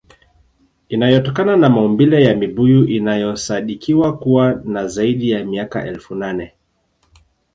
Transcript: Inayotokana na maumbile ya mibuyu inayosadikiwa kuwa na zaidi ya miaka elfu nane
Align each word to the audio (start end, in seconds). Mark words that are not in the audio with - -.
Inayotokana 0.89 1.57
na 1.57 1.69
maumbile 1.69 2.23
ya 2.23 2.35
mibuyu 2.35 2.85
inayosadikiwa 2.85 4.17
kuwa 4.17 4.53
na 4.65 4.87
zaidi 4.87 5.31
ya 5.31 5.45
miaka 5.45 5.85
elfu 5.87 6.15
nane 6.15 6.53